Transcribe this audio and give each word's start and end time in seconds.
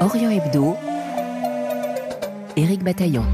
Orient 0.00 0.30
Hebdo, 0.30 0.76
Éric 2.56 2.82
Bataillon. 2.82 3.24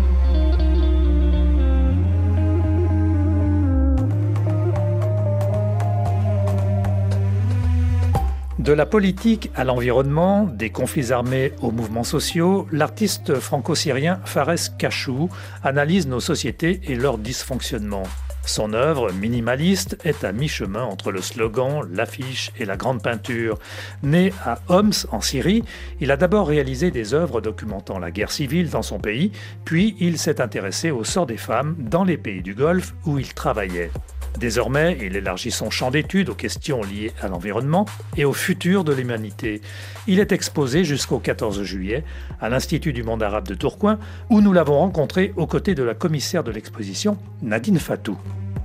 De 8.58 8.72
la 8.72 8.84
politique 8.84 9.50
à 9.56 9.64
l'environnement, 9.64 10.44
des 10.44 10.70
conflits 10.70 11.12
armés 11.12 11.52
aux 11.62 11.70
mouvements 11.70 12.04
sociaux, 12.04 12.68
l'artiste 12.70 13.36
franco-syrien 13.36 14.20
Fares 14.26 14.76
Kachou 14.78 15.30
analyse 15.64 16.06
nos 16.06 16.20
sociétés 16.20 16.80
et 16.84 16.94
leur 16.94 17.16
dysfonctionnement. 17.16 18.02
Son 18.50 18.72
œuvre, 18.72 19.12
minimaliste, 19.12 19.96
est 20.02 20.24
à 20.24 20.32
mi-chemin 20.32 20.82
entre 20.82 21.12
le 21.12 21.22
slogan, 21.22 21.88
l'affiche 21.92 22.50
et 22.58 22.64
la 22.64 22.76
grande 22.76 23.00
peinture. 23.00 23.60
Né 24.02 24.32
à 24.44 24.58
Homs, 24.68 25.06
en 25.12 25.20
Syrie, 25.20 25.62
il 26.00 26.10
a 26.10 26.16
d'abord 26.16 26.48
réalisé 26.48 26.90
des 26.90 27.14
œuvres 27.14 27.40
documentant 27.40 28.00
la 28.00 28.10
guerre 28.10 28.32
civile 28.32 28.68
dans 28.68 28.82
son 28.82 28.98
pays, 28.98 29.30
puis 29.64 29.94
il 30.00 30.18
s'est 30.18 30.40
intéressé 30.40 30.90
au 30.90 31.04
sort 31.04 31.26
des 31.26 31.36
femmes 31.36 31.76
dans 31.78 32.02
les 32.02 32.16
pays 32.16 32.42
du 32.42 32.54
Golfe 32.54 32.92
où 33.06 33.20
il 33.20 33.32
travaillait. 33.34 33.92
Désormais, 34.36 34.98
il 35.00 35.14
élargit 35.14 35.52
son 35.52 35.70
champ 35.70 35.92
d'études 35.92 36.30
aux 36.30 36.34
questions 36.34 36.82
liées 36.82 37.12
à 37.22 37.28
l'environnement 37.28 37.86
et 38.16 38.24
au 38.24 38.32
futur 38.32 38.82
de 38.82 38.92
l'humanité. 38.92 39.60
Il 40.08 40.18
est 40.18 40.32
exposé 40.32 40.82
jusqu'au 40.82 41.20
14 41.20 41.62
juillet 41.62 42.02
à 42.40 42.48
l'Institut 42.48 42.92
du 42.92 43.04
monde 43.04 43.22
arabe 43.22 43.46
de 43.46 43.54
Tourcoing, 43.54 44.00
où 44.28 44.40
nous 44.40 44.52
l'avons 44.52 44.78
rencontré 44.78 45.32
aux 45.36 45.46
côtés 45.46 45.76
de 45.76 45.84
la 45.84 45.94
commissaire 45.94 46.42
de 46.42 46.50
l'exposition, 46.50 47.16
Nadine 47.42 47.78
Fatou. 47.78 48.18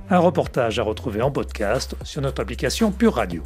Un 0.08 0.20
reportage 0.20 0.78
à 0.78 0.84
retrouver 0.84 1.20
en 1.20 1.32
podcast 1.32 1.96
sur 2.04 2.22
notre 2.22 2.40
application 2.40 2.92
Pure 2.92 3.14
Radio. 3.14 3.42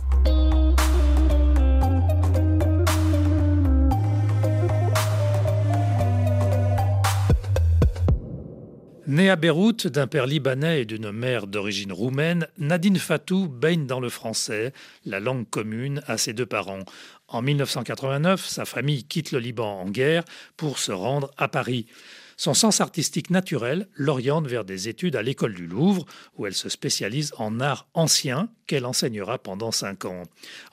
Née 9.06 9.30
à 9.30 9.36
Beyrouth 9.36 9.86
d'un 9.86 10.06
père 10.06 10.27
libanais 10.27 10.83
et 10.83 10.84
d'une 10.84 11.11
mère 11.11 11.47
d'origine 11.47 11.92
roumaine, 11.92 12.47
Nadine 12.58 12.98
Fatou 12.98 13.48
baigne 13.48 13.86
dans 13.86 13.98
le 13.98 14.11
français, 14.11 14.74
la 15.06 15.19
langue 15.19 15.48
commune 15.48 16.02
à 16.06 16.19
ses 16.19 16.34
deux 16.34 16.45
parents. 16.45 16.84
En 17.27 17.41
1989, 17.41 18.47
sa 18.47 18.67
famille 18.67 19.05
quitte 19.05 19.33
le 19.33 19.39
Liban 19.39 19.80
en 19.80 19.89
guerre 19.89 20.24
pour 20.58 20.78
se 20.78 20.92
rendre 20.92 21.30
à 21.39 21.48
Paris. 21.48 21.86
Son 22.41 22.55
sens 22.55 22.80
artistique 22.80 23.28
naturel 23.28 23.86
l'oriente 23.92 24.46
vers 24.46 24.64
des 24.64 24.88
études 24.88 25.14
à 25.14 25.20
l'école 25.20 25.52
du 25.52 25.66
Louvre, 25.66 26.06
où 26.38 26.46
elle 26.46 26.55
se 26.55 26.70
spécialise 26.70 27.34
en 27.36 27.60
art 27.60 27.86
ancien, 27.92 28.48
qu'elle 28.66 28.86
enseignera 28.86 29.36
pendant 29.36 29.72
cinq 29.72 30.06
ans. 30.06 30.22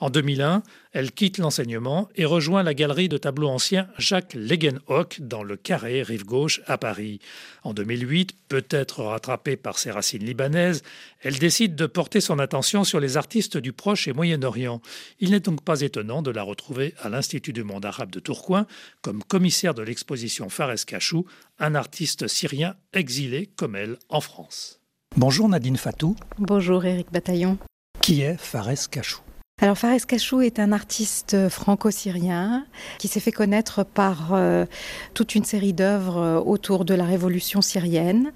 En 0.00 0.08
2001, 0.08 0.62
elle 0.92 1.12
quitte 1.12 1.38
l'enseignement 1.38 2.08
et 2.16 2.24
rejoint 2.24 2.62
la 2.62 2.74
galerie 2.74 3.08
de 3.08 3.18
tableaux 3.18 3.48
anciens 3.48 3.88
Jacques 3.98 4.34
Legenhock 4.34 5.20
dans 5.20 5.42
le 5.42 5.56
Carré, 5.56 6.02
rive 6.02 6.24
gauche, 6.24 6.60
à 6.66 6.78
Paris. 6.78 7.20
En 7.62 7.74
2008, 7.74 8.34
peut-être 8.48 9.02
rattrapée 9.02 9.56
par 9.56 9.78
ses 9.78 9.90
racines 9.90 10.24
libanaises, 10.24 10.82
elle 11.20 11.38
décide 11.38 11.74
de 11.74 11.86
porter 11.86 12.20
son 12.20 12.38
attention 12.38 12.84
sur 12.84 13.00
les 13.00 13.16
artistes 13.16 13.56
du 13.56 13.72
Proche 13.72 14.08
et 14.08 14.12
Moyen-Orient. 14.12 14.80
Il 15.20 15.30
n'est 15.32 15.40
donc 15.40 15.62
pas 15.62 15.80
étonnant 15.80 16.22
de 16.22 16.30
la 16.30 16.42
retrouver 16.42 16.94
à 17.00 17.08
l'Institut 17.08 17.52
du 17.52 17.64
monde 17.64 17.84
arabe 17.84 18.10
de 18.10 18.20
Tourcoing 18.20 18.66
comme 19.02 19.22
commissaire 19.22 19.74
de 19.74 19.82
l'exposition 19.82 20.48
Fares 20.48 20.84
Kachou, 20.86 21.26
un 21.58 21.74
artiste 21.74 22.28
syrien 22.28 22.76
exilé 22.92 23.50
comme 23.56 23.76
elle 23.76 23.98
en 24.08 24.20
France. 24.20 24.80
Bonjour 25.16 25.48
Nadine 25.48 25.76
Fatou. 25.76 26.16
Bonjour 26.38 26.84
Éric 26.84 27.10
Bataillon. 27.12 27.58
Qui 28.00 28.22
est 28.22 28.36
Fares 28.36 28.88
Kachou 28.90 29.20
alors 29.60 29.76
Fares 29.76 30.06
Kachou 30.06 30.40
est 30.40 30.60
un 30.60 30.70
artiste 30.70 31.48
franco-syrien 31.48 32.64
qui 32.98 33.08
s'est 33.08 33.18
fait 33.18 33.32
connaître 33.32 33.84
par 33.84 34.32
euh, 34.32 34.66
toute 35.14 35.34
une 35.34 35.44
série 35.44 35.72
d'œuvres 35.72 36.18
euh, 36.18 36.38
autour 36.38 36.84
de 36.84 36.94
la 36.94 37.04
révolution 37.04 37.60
syrienne. 37.60 38.32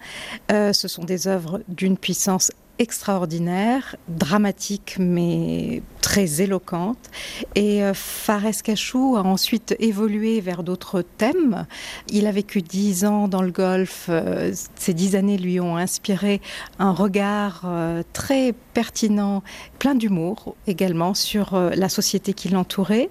Euh, 0.50 0.72
ce 0.72 0.88
sont 0.88 1.04
des 1.04 1.28
œuvres 1.28 1.62
d'une 1.68 1.96
puissance 1.96 2.50
extraordinaire, 2.78 3.96
dramatique 4.08 4.96
mais 4.98 5.82
très 6.02 6.42
éloquente. 6.42 7.10
Et 7.54 7.82
euh, 7.82 7.94
Fares 7.94 8.62
Kachou 8.62 9.16
a 9.16 9.22
ensuite 9.22 9.74
évolué 9.78 10.40
vers 10.40 10.62
d'autres 10.62 11.00
thèmes. 11.00 11.66
Il 12.10 12.26
a 12.26 12.32
vécu 12.32 12.60
dix 12.60 13.04
ans 13.04 13.28
dans 13.28 13.40
le 13.40 13.52
Golfe. 13.52 14.06
Euh, 14.10 14.52
ces 14.74 14.92
dix 14.92 15.16
années 15.16 15.38
lui 15.38 15.60
ont 15.60 15.76
inspiré 15.76 16.40
un 16.78 16.90
regard 16.90 17.62
euh, 17.64 18.02
très 18.12 18.52
pertinent, 18.74 19.42
plein 19.78 19.94
d'humour 19.94 20.56
également 20.66 21.14
sur 21.14 21.54
la 21.54 21.88
société 21.90 22.32
qui 22.32 22.48
l'entourait. 22.48 23.10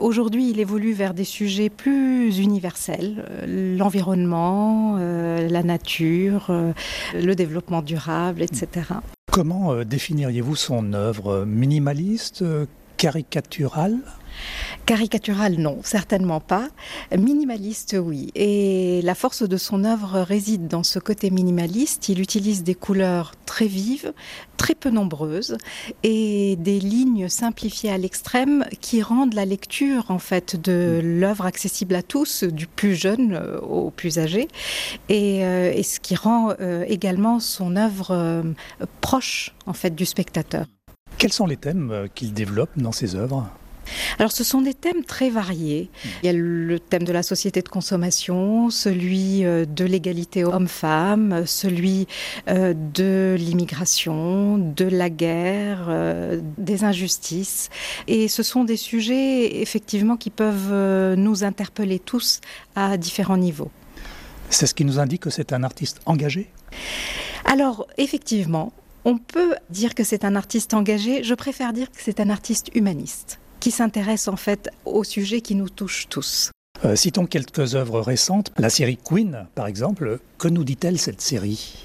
Aujourd'hui, 0.00 0.50
il 0.50 0.58
évolue 0.58 0.92
vers 0.92 1.14
des 1.14 1.24
sujets 1.24 1.70
plus 1.70 2.38
universels, 2.38 3.24
l'environnement, 3.46 4.96
la 4.96 5.62
nature, 5.62 6.50
le 7.14 7.34
développement 7.34 7.82
durable, 7.82 8.42
etc. 8.42 8.79
Comment 9.30 9.72
euh, 9.72 9.84
définiriez-vous 9.84 10.56
son 10.56 10.92
œuvre? 10.92 11.44
Minimaliste 11.44 12.44
Caricaturale? 12.96 13.98
Caricatural, 14.86 15.56
non, 15.58 15.80
certainement 15.82 16.40
pas. 16.40 16.68
Minimaliste, 17.16 17.96
oui. 18.00 18.30
Et 18.34 19.00
la 19.02 19.14
force 19.14 19.42
de 19.42 19.56
son 19.56 19.84
œuvre 19.84 20.20
réside 20.20 20.68
dans 20.68 20.82
ce 20.82 20.98
côté 20.98 21.30
minimaliste. 21.30 22.08
Il 22.08 22.20
utilise 22.20 22.62
des 22.62 22.74
couleurs 22.74 23.34
très 23.46 23.66
vives, 23.66 24.12
très 24.56 24.74
peu 24.74 24.90
nombreuses, 24.90 25.56
et 26.02 26.56
des 26.56 26.80
lignes 26.80 27.28
simplifiées 27.28 27.90
à 27.90 27.98
l'extrême 27.98 28.64
qui 28.80 29.02
rendent 29.02 29.34
la 29.34 29.44
lecture, 29.44 30.10
en 30.10 30.18
fait, 30.18 30.60
de 30.60 31.00
l'œuvre 31.02 31.46
accessible 31.46 31.94
à 31.94 32.02
tous, 32.02 32.44
du 32.44 32.66
plus 32.66 32.94
jeune 32.94 33.40
au 33.62 33.90
plus 33.90 34.18
âgé, 34.18 34.48
et, 35.08 35.44
euh, 35.44 35.82
ce 35.82 35.98
qui 35.98 36.14
rend 36.14 36.52
euh, 36.60 36.84
également 36.86 37.40
son 37.40 37.76
œuvre 37.76 38.10
euh, 38.10 38.42
proche, 39.00 39.54
en 39.66 39.72
fait, 39.72 39.94
du 39.94 40.06
spectateur. 40.06 40.66
Quels 41.18 41.32
sont 41.32 41.46
les 41.46 41.56
thèmes 41.56 42.08
qu'il 42.14 42.32
développe 42.32 42.70
dans 42.76 42.92
ses 42.92 43.16
œuvres? 43.16 43.50
Alors 44.18 44.32
ce 44.32 44.44
sont 44.44 44.60
des 44.60 44.74
thèmes 44.74 45.04
très 45.04 45.30
variés. 45.30 45.90
Il 46.22 46.26
y 46.26 46.28
a 46.28 46.32
le 46.32 46.78
thème 46.78 47.04
de 47.04 47.12
la 47.12 47.22
société 47.22 47.62
de 47.62 47.68
consommation, 47.68 48.70
celui 48.70 49.44
euh, 49.44 49.64
de 49.64 49.84
l'égalité 49.84 50.44
homme-femme, 50.44 51.44
celui 51.46 52.06
euh, 52.48 52.74
de 52.94 53.36
l'immigration, 53.38 54.58
de 54.58 54.84
la 54.84 55.10
guerre, 55.10 55.86
euh, 55.88 56.40
des 56.58 56.84
injustices. 56.84 57.70
Et 58.06 58.28
ce 58.28 58.42
sont 58.42 58.64
des 58.64 58.76
sujets 58.76 59.60
effectivement 59.60 60.16
qui 60.16 60.30
peuvent 60.30 61.14
nous 61.16 61.44
interpeller 61.44 61.98
tous 61.98 62.40
à 62.74 62.96
différents 62.96 63.36
niveaux. 63.36 63.70
C'est 64.50 64.66
ce 64.66 64.74
qui 64.74 64.84
nous 64.84 64.98
indique 64.98 65.22
que 65.22 65.30
c'est 65.30 65.52
un 65.52 65.62
artiste 65.62 66.00
engagé? 66.06 66.50
Alors, 67.44 67.86
effectivement, 67.98 68.72
on 69.04 69.18
peut 69.18 69.54
dire 69.70 69.94
que 69.94 70.04
c'est 70.04 70.24
un 70.24 70.36
artiste 70.36 70.74
engagé, 70.74 71.22
je 71.22 71.34
préfère 71.34 71.72
dire 71.72 71.90
que 71.90 71.98
c'est 71.98 72.20
un 72.20 72.30
artiste 72.30 72.70
humaniste 72.74 73.38
qui 73.60 73.70
s'intéresse 73.70 74.26
en 74.28 74.36
fait 74.36 74.70
au 74.84 75.04
sujet 75.04 75.40
qui 75.40 75.54
nous 75.54 75.68
touche 75.68 76.06
tous. 76.08 76.50
Euh, 76.84 76.96
citons 76.96 77.26
quelques 77.26 77.74
œuvres 77.74 78.00
récentes. 78.00 78.52
La 78.56 78.70
série 78.70 78.96
Queen, 78.96 79.46
par 79.54 79.66
exemple. 79.66 80.18
Que 80.38 80.48
nous 80.48 80.64
dit-elle 80.64 80.98
cette 80.98 81.20
série? 81.20 81.84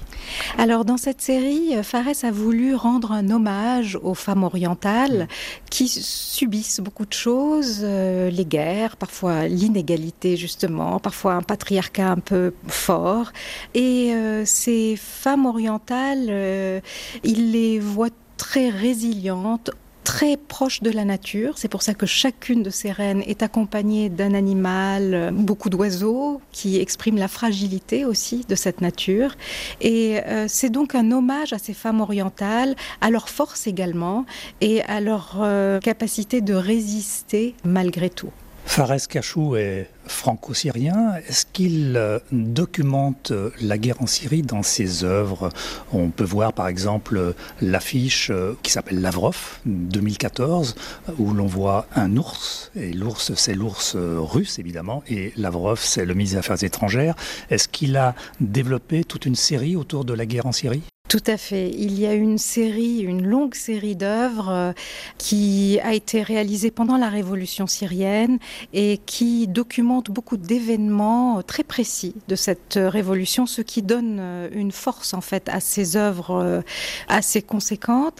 Alors 0.56 0.84
dans 0.84 0.96
cette 0.96 1.20
série, 1.20 1.74
Fares 1.84 2.24
a 2.24 2.30
voulu 2.32 2.74
rendre 2.74 3.12
un 3.12 3.30
hommage 3.30 3.96
aux 4.02 4.14
femmes 4.14 4.42
orientales 4.42 5.28
qui 5.70 5.86
subissent 5.86 6.80
beaucoup 6.80 7.04
de 7.04 7.12
choses, 7.12 7.80
euh, 7.82 8.28
les 8.30 8.46
guerres, 8.46 8.96
parfois 8.96 9.46
l'inégalité 9.46 10.36
justement, 10.36 10.98
parfois 10.98 11.34
un 11.34 11.42
patriarcat 11.42 12.10
un 12.10 12.18
peu 12.18 12.54
fort. 12.66 13.32
Et 13.74 14.14
euh, 14.14 14.44
ces 14.46 14.96
femmes 14.96 15.46
orientales, 15.46 16.82
il 17.22 17.52
les 17.52 17.78
voit 17.78 18.10
très 18.36 18.68
résilientes, 18.68 19.70
très 20.06 20.36
proche 20.36 20.82
de 20.82 20.90
la 20.90 21.04
nature. 21.04 21.58
C'est 21.58 21.68
pour 21.68 21.82
ça 21.82 21.92
que 21.92 22.06
chacune 22.06 22.62
de 22.62 22.70
ces 22.70 22.92
reines 22.92 23.24
est 23.26 23.42
accompagnée 23.42 24.08
d'un 24.08 24.34
animal, 24.34 25.32
beaucoup 25.34 25.68
d'oiseaux 25.68 26.40
qui 26.52 26.78
expriment 26.78 27.18
la 27.18 27.26
fragilité 27.26 28.04
aussi 28.04 28.44
de 28.48 28.54
cette 28.54 28.80
nature. 28.80 29.34
Et 29.80 30.20
euh, 30.24 30.46
c'est 30.48 30.70
donc 30.70 30.94
un 30.94 31.10
hommage 31.10 31.52
à 31.52 31.58
ces 31.58 31.74
femmes 31.74 32.00
orientales, 32.00 32.76
à 33.00 33.10
leur 33.10 33.28
force 33.28 33.66
également 33.66 34.26
et 34.60 34.80
à 34.82 35.00
leur 35.00 35.38
euh, 35.40 35.80
capacité 35.80 36.40
de 36.40 36.54
résister 36.54 37.56
malgré 37.64 38.08
tout. 38.08 38.30
Fares 38.66 39.08
Kachou 39.08 39.56
est 39.56 39.88
franco-syrien. 40.06 41.14
Est-ce 41.28 41.46
qu'il 41.50 41.96
euh, 41.96 42.18
documente 42.30 43.32
la 43.62 43.78
guerre 43.78 44.02
en 44.02 44.06
Syrie 44.06 44.42
dans 44.42 44.62
ses 44.62 45.04
œuvres? 45.04 45.50
On 45.92 46.10
peut 46.10 46.24
voir 46.24 46.52
par 46.52 46.68
exemple 46.68 47.34
l'affiche 47.62 48.30
euh, 48.30 48.54
qui 48.62 48.70
s'appelle 48.70 49.00
Lavrov 49.00 49.58
2014, 49.64 50.74
où 51.18 51.32
l'on 51.32 51.46
voit 51.46 51.86
un 51.94 52.16
ours, 52.16 52.70
et 52.76 52.92
l'ours 52.92 53.32
c'est 53.34 53.54
l'ours 53.54 53.94
euh, 53.96 54.18
russe 54.20 54.58
évidemment, 54.58 55.02
et 55.08 55.32
Lavrov 55.36 55.80
c'est 55.80 56.04
le 56.04 56.12
ministre 56.12 56.34
des 56.34 56.40
Affaires 56.40 56.62
étrangères. 56.62 57.14
Est-ce 57.48 57.68
qu'il 57.68 57.96
a 57.96 58.14
développé 58.40 59.04
toute 59.04 59.24
une 59.24 59.36
série 59.36 59.76
autour 59.76 60.04
de 60.04 60.12
la 60.12 60.26
guerre 60.26 60.46
en 60.46 60.52
Syrie? 60.52 60.82
Tout 61.08 61.22
à 61.28 61.36
fait. 61.36 61.70
Il 61.70 62.00
y 62.00 62.06
a 62.06 62.14
une 62.14 62.36
série, 62.36 62.98
une 62.98 63.24
longue 63.24 63.54
série 63.54 63.94
d'œuvres 63.94 64.48
euh, 64.50 64.72
qui 65.18 65.78
a 65.84 65.94
été 65.94 66.20
réalisée 66.20 66.72
pendant 66.72 66.96
la 66.96 67.08
révolution 67.08 67.68
syrienne 67.68 68.40
et 68.72 68.98
qui 69.06 69.46
documente 69.46 70.10
beaucoup 70.10 70.36
d'événements 70.36 71.42
très 71.42 71.62
précis 71.62 72.16
de 72.26 72.34
cette 72.34 72.76
révolution, 72.76 73.46
ce 73.46 73.62
qui 73.62 73.82
donne 73.82 74.16
euh, 74.18 74.48
une 74.52 74.72
force 74.72 75.14
en 75.14 75.20
fait 75.20 75.48
à 75.48 75.60
ces 75.60 75.96
œuvres 75.96 76.42
euh, 76.42 76.60
assez 77.06 77.40
conséquentes. 77.40 78.18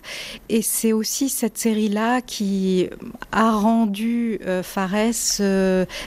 Et 0.49 0.62
c'est 0.62 0.93
aussi 0.93 1.29
cette 1.29 1.59
série-là 1.59 2.21
qui 2.21 2.88
a 3.33 3.50
rendu 3.50 4.38
Fares 4.62 5.12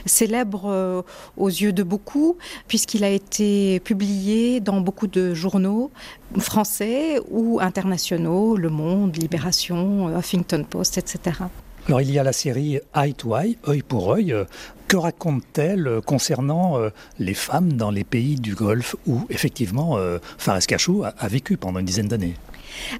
célèbre 0.06 1.04
aux 1.36 1.48
yeux 1.48 1.72
de 1.72 1.82
beaucoup, 1.82 2.36
puisqu'il 2.68 3.04
a 3.04 3.10
été 3.10 3.80
publié 3.80 4.60
dans 4.60 4.80
beaucoup 4.80 5.06
de 5.06 5.34
journaux 5.34 5.90
français 6.38 7.18
ou 7.30 7.58
internationaux, 7.60 8.56
Le 8.56 8.68
Monde, 8.68 9.16
Libération, 9.16 10.16
Huffington 10.16 10.64
Post, 10.68 10.98
etc. 10.98 11.36
Alors 11.86 12.00
il 12.02 12.10
y 12.10 12.18
a 12.18 12.22
la 12.22 12.32
série 12.32 12.78
Eye 12.94 13.14
to 13.14 13.36
Eye, 13.36 13.58
œil 13.66 13.82
pour 13.82 14.12
œil. 14.12 14.34
Que 14.86 14.96
raconte-t-elle 14.96 16.00
concernant 16.04 16.78
euh, 16.78 16.90
les 17.18 17.34
femmes 17.34 17.74
dans 17.74 17.90
les 17.90 18.04
pays 18.04 18.34
du 18.34 18.54
Golfe 18.54 18.96
où 19.06 19.24
effectivement 19.30 19.96
euh, 19.98 20.18
Fares 20.36 20.66
Cachou 20.66 21.04
a 21.04 21.28
vécu 21.28 21.56
pendant 21.56 21.78
une 21.78 21.86
dizaine 21.86 22.08
d'années? 22.08 22.34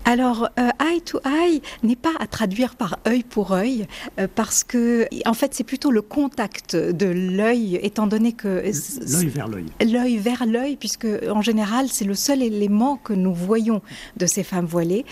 Alors, 0.05 0.49
euh, 0.59 0.71
eye 0.81 1.01
to 1.01 1.21
eye 1.25 1.61
n'est 1.83 1.97
pas 1.97 2.13
à 2.19 2.27
traduire 2.27 2.75
par 2.75 2.99
œil 3.07 3.23
pour 3.23 3.53
œil, 3.53 3.87
euh, 4.19 4.27
parce 4.35 4.65
que, 4.65 5.07
en 5.27 5.35
fait, 5.35 5.55
c'est 5.55 5.65
plutôt 5.65 5.91
le 5.91 6.03
contact 6.03 6.77
de 6.77 7.07
l'œil, 7.07 7.79
étant 7.83 8.07
donné 8.07 8.33
que. 8.33 8.49
L'œil 8.49 9.29
vers 9.29 9.49
l'œil. 9.49 9.67
L'œil 9.81 10.17
vers 10.19 10.47
l'œil, 10.47 10.77
puisque, 10.77 11.07
en 11.29 11.43
général, 11.43 11.89
c'est 11.89 12.05
le 12.05 12.15
seul 12.15 12.43
élément 12.43 12.97
que 12.97 13.13
nous 13.13 13.35
voyons 13.35 13.83
de 14.17 14.27
ces 14.27 14.43
femmes 14.43 14.67
voilées. 14.67 15.05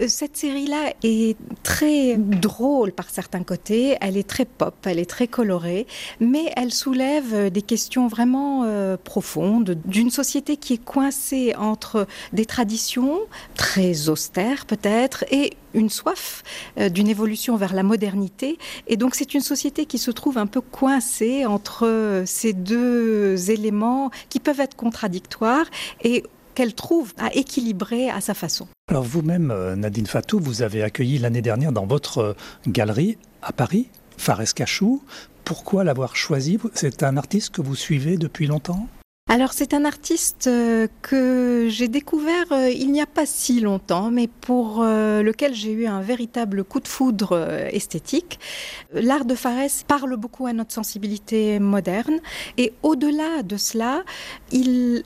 Euh, 0.00 0.06
cette 0.08 0.36
série-là 0.36 0.92
est 1.02 1.36
très 1.62 2.16
drôle 2.16 2.92
par 2.92 3.10
certains 3.10 3.42
côtés, 3.42 3.96
elle 4.00 4.16
est 4.16 4.28
très 4.28 4.44
pop, 4.44 4.74
elle 4.84 4.98
est 4.98 5.10
très 5.10 5.28
colorée, 5.28 5.86
mais 6.20 6.52
elle 6.56 6.72
soulève 6.72 7.50
des 7.50 7.62
questions 7.62 8.08
vraiment 8.08 8.66
profondes 9.04 9.76
d'une 9.84 10.10
société 10.10 10.56
qui 10.56 10.74
est 10.74 10.84
coincée 10.84 11.54
entre 11.56 12.06
des 12.32 12.46
traditions 12.46 13.18
très 13.54 14.05
austère 14.08 14.66
peut-être, 14.66 15.24
et 15.30 15.54
une 15.74 15.90
soif 15.90 16.42
euh, 16.78 16.88
d'une 16.88 17.08
évolution 17.08 17.56
vers 17.56 17.74
la 17.74 17.82
modernité. 17.82 18.58
Et 18.86 18.96
donc 18.96 19.14
c'est 19.14 19.34
une 19.34 19.40
société 19.40 19.86
qui 19.86 19.98
se 19.98 20.10
trouve 20.10 20.38
un 20.38 20.46
peu 20.46 20.60
coincée 20.60 21.46
entre 21.46 21.86
euh, 21.86 22.24
ces 22.26 22.52
deux 22.52 23.50
éléments 23.50 24.10
qui 24.28 24.40
peuvent 24.40 24.60
être 24.60 24.76
contradictoires 24.76 25.66
et 26.02 26.24
qu'elle 26.54 26.74
trouve 26.74 27.12
à 27.18 27.34
équilibrer 27.34 28.08
à 28.08 28.20
sa 28.20 28.34
façon. 28.34 28.66
Alors 28.88 29.04
vous-même, 29.04 29.50
euh, 29.50 29.76
Nadine 29.76 30.06
Fatou, 30.06 30.40
vous 30.40 30.62
avez 30.62 30.82
accueilli 30.82 31.18
l'année 31.18 31.42
dernière 31.42 31.72
dans 31.72 31.86
votre 31.86 32.34
galerie 32.66 33.18
à 33.42 33.52
Paris 33.52 33.88
Fares 34.16 34.54
Cachou. 34.54 35.02
Pourquoi 35.44 35.84
l'avoir 35.84 36.16
choisi? 36.16 36.58
C'est 36.74 37.02
un 37.02 37.16
artiste 37.16 37.50
que 37.50 37.62
vous 37.62 37.76
suivez 37.76 38.16
depuis 38.16 38.46
longtemps? 38.46 38.88
Alors 39.28 39.52
c'est 39.52 39.74
un 39.74 39.84
artiste 39.84 40.46
euh, 40.46 40.86
que 41.02 41.66
j'ai 41.68 41.88
découvert 41.88 42.52
euh, 42.52 42.70
il 42.70 42.92
n'y 42.92 43.00
a 43.00 43.06
pas 43.06 43.26
si 43.26 43.58
longtemps, 43.58 44.12
mais 44.12 44.28
pour 44.28 44.82
euh, 44.82 45.20
lequel 45.20 45.52
j'ai 45.52 45.72
eu 45.72 45.88
un 45.88 46.00
véritable 46.00 46.62
coup 46.62 46.78
de 46.78 46.86
foudre 46.86 47.36
esthétique. 47.72 48.38
L'art 48.92 49.24
de 49.24 49.34
Fares 49.34 49.82
parle 49.88 50.14
beaucoup 50.16 50.46
à 50.46 50.52
notre 50.52 50.72
sensibilité 50.72 51.58
moderne 51.58 52.20
et 52.56 52.72
au-delà 52.84 53.42
de 53.42 53.56
cela, 53.56 54.04
il 54.52 55.02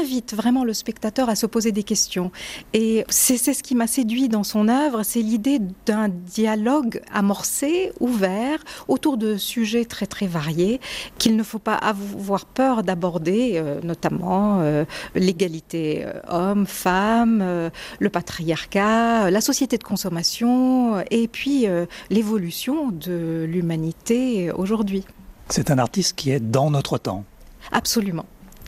invite 0.00 0.34
vraiment 0.34 0.64
le 0.64 0.72
spectateur 0.72 1.28
à 1.28 1.34
se 1.34 1.46
poser 1.46 1.72
des 1.72 1.82
questions. 1.82 2.30
Et 2.72 3.04
c'est 3.08 3.36
ce 3.38 3.62
qui 3.62 3.74
m'a 3.74 3.86
séduit 3.86 4.28
dans 4.28 4.44
son 4.44 4.68
œuvre, 4.68 5.02
c'est 5.02 5.22
l'idée 5.22 5.60
d'un 5.86 6.08
dialogue 6.08 7.02
amorcé, 7.12 7.92
ouvert, 8.00 8.58
autour 8.88 9.16
de 9.16 9.36
sujets 9.36 9.84
très 9.84 10.06
très 10.06 10.26
variés 10.26 10.80
qu'il 11.18 11.36
ne 11.36 11.42
faut 11.42 11.58
pas 11.58 11.74
avoir 11.74 12.46
peur 12.46 12.82
d'aborder, 12.82 13.52
euh, 13.54 13.80
notamment 13.82 14.60
euh, 14.60 14.84
l'égalité 15.14 16.04
euh, 16.04 16.20
homme-femme, 16.28 17.70
le 17.98 18.10
patriarcat, 18.10 19.30
la 19.30 19.40
société 19.40 19.78
de 19.78 19.84
consommation 19.84 21.00
et 21.10 21.28
puis 21.28 21.66
l'évolution 22.10 22.90
de 22.90 23.46
l'humanité 23.48 24.50
aujourd'hui. 24.52 25.04
C'est 25.48 25.70
un 25.70 25.78
artiste 25.78 26.16
qui 26.16 26.30
est 26.30 26.40
dans 26.40 26.70
notre 26.70 26.98
temps. 26.98 27.24
Absolument. 27.72 28.26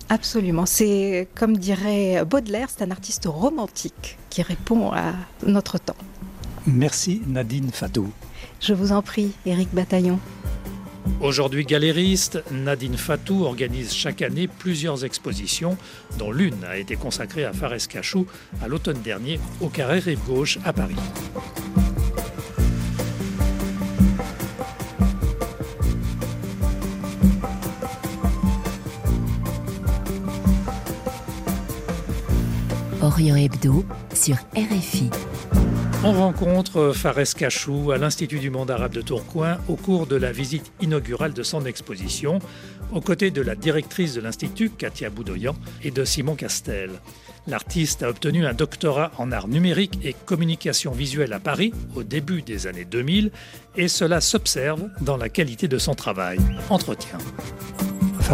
Absolument. 0.08 0.66
C'est, 0.66 1.28
comme 1.34 1.56
dirait 1.56 2.24
Baudelaire, 2.24 2.68
c'est 2.70 2.84
un 2.84 2.90
artiste 2.90 3.26
romantique 3.26 4.18
qui 4.30 4.42
répond 4.42 4.92
à 4.92 5.12
notre 5.46 5.78
temps. 5.78 5.96
Merci 6.66 7.22
Nadine 7.26 7.70
Fatou. 7.70 8.10
Je 8.60 8.74
vous 8.74 8.92
en 8.92 9.02
prie, 9.02 9.32
Éric 9.46 9.70
Bataillon. 9.72 10.18
Aujourd'hui 11.20 11.64
galériste, 11.64 12.42
Nadine 12.50 12.96
Fatou 12.96 13.44
organise 13.44 13.92
chaque 13.92 14.22
année 14.22 14.48
plusieurs 14.48 15.04
expositions, 15.04 15.76
dont 16.18 16.30
l'une 16.30 16.64
a 16.64 16.76
été 16.76 16.96
consacrée 16.96 17.44
à 17.44 17.52
Fares 17.52 17.88
Cachou 17.88 18.26
à 18.62 18.68
l'automne 18.68 19.00
dernier 19.02 19.40
au 19.60 19.68
Carré 19.68 19.98
Rive 19.98 20.20
Gauche 20.26 20.58
à 20.64 20.72
Paris. 20.72 20.96
Orient 33.02 33.34
Hebdo 33.34 33.84
sur 34.14 34.36
RFI. 34.54 35.10
On 36.04 36.12
rencontre 36.12 36.92
Fares 36.94 37.34
Cachou 37.36 37.90
à 37.90 37.98
l'Institut 37.98 38.38
du 38.38 38.48
monde 38.48 38.70
arabe 38.70 38.92
de 38.92 39.00
Tourcoing 39.00 39.58
au 39.68 39.74
cours 39.74 40.06
de 40.06 40.14
la 40.14 40.30
visite 40.30 40.70
inaugurale 40.80 41.32
de 41.32 41.42
son 41.42 41.66
exposition, 41.66 42.38
aux 42.92 43.00
côtés 43.00 43.32
de 43.32 43.42
la 43.42 43.56
directrice 43.56 44.14
de 44.14 44.20
l'Institut, 44.20 44.70
Katia 44.70 45.10
Boudoyan, 45.10 45.56
et 45.82 45.90
de 45.90 46.04
Simon 46.04 46.36
Castel. 46.36 46.90
L'artiste 47.48 48.04
a 48.04 48.08
obtenu 48.08 48.46
un 48.46 48.54
doctorat 48.54 49.10
en 49.18 49.32
art 49.32 49.48
numérique 49.48 49.98
et 50.04 50.14
communication 50.14 50.92
visuelle 50.92 51.32
à 51.32 51.40
Paris 51.40 51.72
au 51.96 52.04
début 52.04 52.42
des 52.42 52.68
années 52.68 52.84
2000 52.84 53.32
et 53.76 53.88
cela 53.88 54.20
s'observe 54.20 54.88
dans 55.00 55.16
la 55.16 55.28
qualité 55.28 55.66
de 55.66 55.78
son 55.78 55.94
travail. 55.94 56.38
Entretien. 56.70 57.18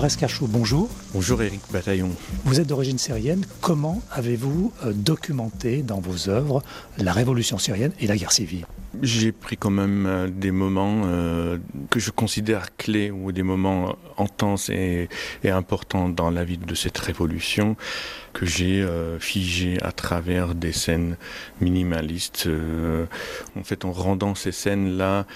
Fares 0.00 0.28
bonjour. 0.42 0.88
Bonjour 1.12 1.42
Eric 1.42 1.60
Bataillon. 1.72 2.10
Vous 2.44 2.60
êtes 2.60 2.68
d'origine 2.68 2.98
syrienne. 2.98 3.44
Comment 3.60 4.00
avez-vous 4.12 4.72
euh, 4.84 4.92
documenté 4.92 5.82
dans 5.82 5.98
vos 5.98 6.28
œuvres 6.28 6.62
la 6.98 7.12
révolution 7.12 7.58
syrienne 7.58 7.90
et 7.98 8.06
la 8.06 8.16
guerre 8.16 8.30
civile? 8.30 8.64
J'ai 9.02 9.32
pris 9.32 9.56
quand 9.56 9.72
même 9.72 10.06
euh, 10.06 10.28
des 10.28 10.52
moments 10.52 11.02
euh, 11.06 11.58
que 11.90 11.98
je 11.98 12.12
considère 12.12 12.76
clés 12.76 13.10
ou 13.10 13.32
des 13.32 13.43
moments 13.43 13.96
intenses 14.19 14.70
et, 14.70 15.08
importants 15.44 16.08
dans 16.08 16.31
la 16.31 16.44
vie 16.44 16.58
de 16.58 16.74
cette 16.76 16.98
révolution 16.98 17.74
que 18.34 18.46
j'ai 18.46 18.86
figé 19.19 19.78
à 19.82 19.90
travers 19.90 20.55
des 20.55 20.72
scènes 20.72 21.17
minimalistes. 21.60 22.48
en 23.56 23.64
fait, 23.64 23.84
en 23.84 23.90
rendant 23.90 24.36
ces 24.36 24.52
scènes-là 24.52 25.26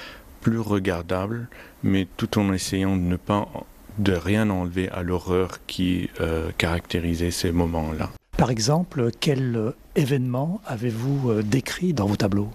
plus 0.40 0.61
regardables, 0.61 1.49
mais 1.83 2.07
tout 2.16 2.38
en 2.38 2.52
essayant 2.52 2.97
de 2.97 3.02
ne 3.02 3.16
pas 3.16 3.49
de 3.99 4.13
rien 4.13 4.51
enlever 4.51 4.89
à 4.91 5.03
l'horreur 5.03 5.59
qui 5.67 6.11
euh, 6.21 6.51
caractérisait 6.59 7.31
ces 7.31 7.53
moments-là. 7.53 8.11
Par 8.37 8.51
exemple, 8.51 9.11
quel 9.21 9.57
euh, 9.57 9.71
événement 9.97 10.61
avez-vous 10.67 11.31
euh, 11.31 11.43
décrit 11.43 11.93
dans 11.93 12.07
vos 12.07 12.17
tableaux? 12.17 12.51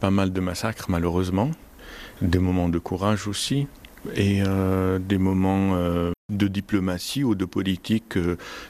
Pas 0.00 0.10
mal 0.10 0.32
de 0.32 0.40
massacres, 0.40 0.86
malheureusement, 0.88 1.50
des 2.22 2.38
moments 2.38 2.68
de 2.68 2.78
courage 2.78 3.28
aussi, 3.28 3.66
et 4.16 4.40
des 5.00 5.18
moments 5.18 5.76
de 6.30 6.48
diplomatie 6.48 7.24
ou 7.24 7.34
de 7.34 7.44
politique 7.44 8.18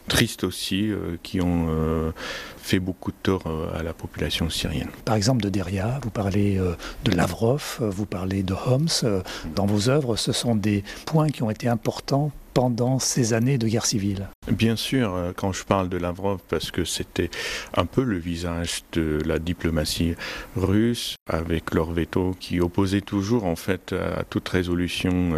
tristes 0.08 0.44
aussi, 0.44 0.90
qui 1.22 1.40
ont 1.40 2.12
fait 2.58 2.80
beaucoup 2.80 3.10
de 3.10 3.16
tort 3.22 3.42
à 3.74 3.82
la 3.82 3.92
population 3.92 4.50
syrienne. 4.50 4.88
Par 5.04 5.14
exemple, 5.14 5.42
de 5.42 5.48
Deria, 5.48 6.00
vous 6.02 6.10
parlez 6.10 6.60
de 7.04 7.10
Lavrov, 7.12 7.78
vous 7.80 8.06
parlez 8.06 8.42
de 8.42 8.54
Homs. 8.54 9.22
Dans 9.54 9.66
vos 9.66 9.88
œuvres, 9.88 10.16
ce 10.16 10.32
sont 10.32 10.54
des 10.54 10.84
points 11.06 11.28
qui 11.28 11.42
ont 11.42 11.50
été 11.50 11.68
importants 11.68 12.32
pendant 12.54 12.98
ces 12.98 13.32
années 13.32 13.58
de 13.58 13.68
guerre 13.68 13.86
civile 13.86 14.28
Bien 14.50 14.74
sûr, 14.76 15.32
quand 15.36 15.52
je 15.52 15.64
parle 15.64 15.88
de 15.88 15.96
Lavrov, 15.96 16.40
parce 16.48 16.70
que 16.70 16.84
c'était 16.84 17.30
un 17.74 17.86
peu 17.86 18.02
le 18.02 18.18
visage 18.18 18.82
de 18.92 19.20
la 19.24 19.38
diplomatie 19.38 20.14
russe, 20.56 21.14
avec 21.28 21.74
leur 21.74 21.92
veto 21.92 22.34
qui 22.40 22.60
opposait 22.60 23.00
toujours 23.00 23.44
en 23.44 23.56
fait 23.56 23.92
à 23.92 24.24
toute 24.24 24.48
résolution 24.48 25.32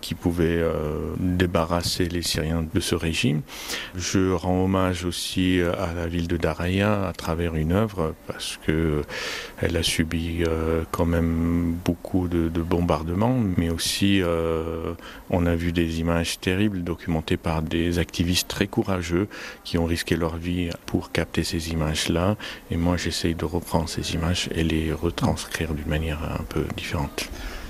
qui 0.00 0.14
pouvait 0.14 0.46
euh, 0.48 1.14
débarrasser 1.18 2.08
les 2.08 2.22
Syriens 2.22 2.64
de 2.72 2.80
ce 2.80 2.94
régime. 2.94 3.42
Je 3.94 4.32
rends 4.32 4.64
hommage 4.64 5.04
aussi 5.04 5.60
à 5.60 5.92
la 5.94 6.06
ville 6.06 6.28
de 6.28 6.36
Daraya 6.36 7.06
à 7.08 7.12
travers 7.12 7.54
une 7.54 7.72
œuvre 7.72 8.14
parce 8.26 8.58
que 8.66 9.02
elle 9.60 9.76
a 9.76 9.82
subi 9.82 10.44
euh, 10.46 10.84
quand 10.90 11.06
même 11.06 11.74
beaucoup 11.84 12.28
de, 12.28 12.48
de 12.48 12.62
bombardements, 12.62 13.38
mais 13.56 13.70
aussi 13.70 14.20
euh, 14.22 14.92
on 15.30 15.46
a 15.46 15.54
vu 15.54 15.72
des 15.72 16.00
images 16.00 16.38
terribles 16.40 16.82
documentées 16.82 17.36
par 17.36 17.62
des 17.62 17.98
activistes 17.98 18.48
très 18.48 18.66
courageux 18.66 19.28
qui 19.64 19.78
ont 19.78 19.84
risqué 19.86 20.16
leur 20.16 20.36
vie 20.36 20.70
pour 20.86 21.12
capter 21.12 21.44
ces 21.44 21.70
images-là. 21.70 22.36
Et 22.70 22.76
moi, 22.76 22.96
j'essaye 22.96 23.34
de 23.34 23.44
reprendre 23.44 23.88
ces 23.88 24.14
images 24.14 24.48
et 24.54 24.64
les 24.64 24.92
retranscrire 24.92 25.74
d'une 25.74 25.88
manière 25.88 26.22
un 26.22 26.44
peu 26.44 26.64
différente. 26.76 27.28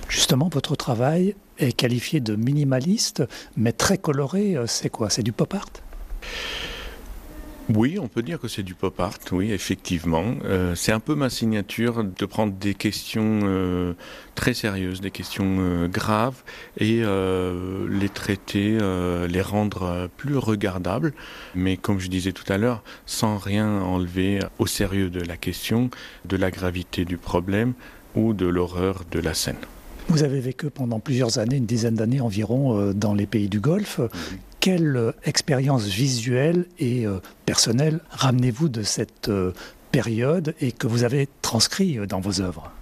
Justement, 0.08 0.48
votre 0.48 0.74
travail 0.76 1.34
est 1.58 1.72
qualifié 1.72 2.20
de 2.20 2.34
minimaliste, 2.34 3.24
mais 3.56 3.72
très 3.72 3.98
coloré. 3.98 4.56
C'est 4.66 4.90
quoi? 4.90 5.10
C'est 5.10 5.22
du 5.22 5.32
pop 5.32 5.52
art? 5.54 5.68
Oui, 7.74 7.98
on 8.00 8.08
peut 8.08 8.22
dire 8.22 8.40
que 8.40 8.48
c'est 8.48 8.62
du 8.62 8.74
pop 8.74 8.98
art, 8.98 9.18
oui, 9.30 9.52
effectivement. 9.52 10.24
Euh, 10.46 10.74
c'est 10.74 10.92
un 10.92 11.00
peu 11.00 11.14
ma 11.14 11.28
signature 11.28 12.02
de 12.02 12.24
prendre 12.24 12.54
des 12.54 12.72
questions 12.72 13.40
euh, 13.42 13.92
très 14.34 14.54
sérieuses, 14.54 15.02
des 15.02 15.10
questions 15.10 15.58
euh, 15.60 15.86
graves, 15.86 16.42
et 16.78 17.02
euh, 17.02 17.86
les 17.90 18.08
traiter, 18.08 18.78
euh, 18.80 19.26
les 19.28 19.42
rendre 19.42 20.08
plus 20.16 20.38
regardables, 20.38 21.12
mais 21.54 21.76
comme 21.76 22.00
je 22.00 22.08
disais 22.08 22.32
tout 22.32 22.50
à 22.50 22.56
l'heure, 22.56 22.82
sans 23.04 23.36
rien 23.36 23.68
enlever 23.82 24.38
au 24.58 24.66
sérieux 24.66 25.10
de 25.10 25.20
la 25.20 25.36
question, 25.36 25.90
de 26.24 26.38
la 26.38 26.50
gravité 26.50 27.04
du 27.04 27.18
problème 27.18 27.74
ou 28.14 28.32
de 28.32 28.46
l'horreur 28.46 29.02
de 29.10 29.20
la 29.20 29.34
scène. 29.34 29.58
Vous 30.08 30.22
avez 30.22 30.40
vécu 30.40 30.70
pendant 30.70 31.00
plusieurs 31.00 31.38
années, 31.38 31.56
une 31.56 31.66
dizaine 31.66 31.94
d'années 31.94 32.22
environ, 32.22 32.78
euh, 32.78 32.92
dans 32.94 33.12
les 33.12 33.26
pays 33.26 33.48
du 33.48 33.60
Golfe. 33.60 33.98
Mmh. 33.98 34.08
Quelle 34.58 34.96
euh, 34.96 35.12
expérience 35.24 35.84
visuelle 35.84 36.64
et 36.78 37.06
euh, 37.06 37.18
personnelle 37.44 38.00
ramenez-vous 38.10 38.70
de 38.70 38.82
cette 38.82 39.30
période 39.92 40.54
et 40.60 40.72
que 40.72 40.86
vous 40.86 41.04
avez 41.04 41.28
transcrit 41.42 41.98
dans 42.06 42.20
vos 42.20 42.40
œuvres? 42.40 42.72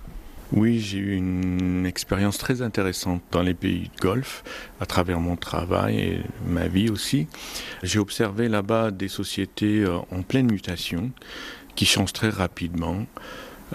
Oui, 0.52 0.78
j'ai 0.78 0.98
eu 0.98 1.16
une 1.16 1.84
expérience 1.84 2.38
très 2.38 2.62
intéressante 2.62 3.20
dans 3.32 3.42
les 3.42 3.54
pays 3.54 3.90
de 3.96 4.00
Golfe 4.00 4.44
à 4.80 4.86
travers 4.86 5.18
mon 5.18 5.34
travail 5.34 5.98
et 5.98 6.20
ma 6.46 6.68
vie 6.68 6.88
aussi. 6.88 7.26
J'ai 7.82 7.98
observé 7.98 8.48
là-bas 8.48 8.92
des 8.92 9.08
sociétés 9.08 9.84
en 10.12 10.22
pleine 10.22 10.46
mutation 10.46 11.10
qui 11.74 11.84
changent 11.84 12.12
très 12.12 12.30
rapidement, 12.30 13.06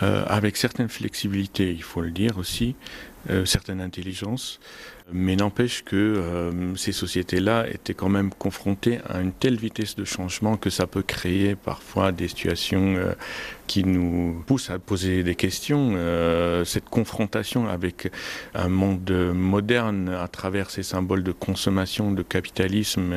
euh, 0.02 0.24
avec 0.28 0.58
certaines 0.58 0.90
flexibilités, 0.90 1.72
il 1.72 1.84
faut 1.84 2.02
le 2.02 2.12
dire 2.12 2.38
aussi, 2.38 2.76
euh, 3.30 3.46
certaine 3.46 3.82
intelligence, 3.82 4.60
mais 5.12 5.36
n'empêche 5.36 5.84
que 5.84 5.96
euh, 5.96 6.76
ces 6.76 6.94
sociétés-là 6.94 7.68
étaient 7.70 7.94
quand 7.94 8.10
même 8.10 8.32
confrontées 8.34 9.00
à 9.08 9.20
une 9.20 9.34
telle 9.34 9.58
vitesse 9.58 9.96
de 9.96 10.06
changement 10.06 10.56
que 10.56 10.70
ça 10.70 10.88
peut 10.88 11.04
créer 11.04 11.56
parfois 11.56 12.14
des 12.14 12.30
situations 12.30 12.96
qui 13.68 13.84
nous 13.84 14.42
poussent 14.48 14.70
à 14.70 14.80
poser 14.80 15.24
des 15.24 15.36
questions. 15.36 15.94
Cette 16.66 16.90
confrontation 16.90 17.68
avec 17.68 18.12
un 18.56 18.70
monde 18.70 19.12
moderne 19.34 20.10
à 20.10 20.28
travers 20.28 20.70
ces 20.70 20.84
symboles 20.84 21.24
de 21.24 21.32
consommation, 21.34 22.12
de 22.12 22.24
capitalisme 22.24 23.14